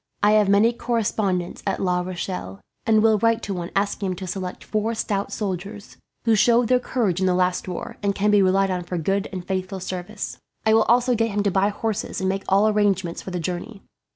I 0.23 0.31
have 0.31 0.49
many 0.49 0.73
correspondents 0.73 1.61
at 1.67 1.79
La 1.79 2.01
Rochelle, 2.01 2.59
and 2.87 3.03
will 3.03 3.19
write 3.19 3.43
to 3.43 3.53
one 3.53 3.69
asking 3.75 4.07
him 4.09 4.15
to 4.15 4.25
select 4.25 4.63
four 4.63 4.95
stout 4.95 5.31
fellows, 5.31 5.97
who 6.25 6.33
showed 6.33 6.69
their 6.69 6.79
courage 6.79 7.19
in 7.19 7.27
the 7.27 7.35
last 7.35 7.67
war, 7.67 7.97
and 8.01 8.15
can 8.15 8.31
be 8.31 8.41
relied 8.41 8.71
on 8.71 8.81
for 8.83 8.97
good 8.97 9.27
and 9.31 9.45
faithful 9.45 9.79
service. 9.79 10.39
I 10.65 10.73
will 10.73 10.85
also 10.85 11.13
get 11.13 11.29
him 11.29 11.43
to 11.43 11.51
buy 11.51 11.69
horses, 11.69 12.19
and 12.19 12.27
make 12.27 12.45
all 12.49 12.67
arrangements 12.67 13.21
for 13.21 13.29
the 13.29 13.39
journey. 13.39 13.83